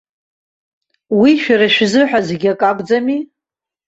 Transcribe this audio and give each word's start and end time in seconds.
Уи 1.19 1.31
шәара 1.43 1.67
шәзыҳәа 1.75 2.19
зегь 2.27 2.47
акакәӡами? 2.51 3.19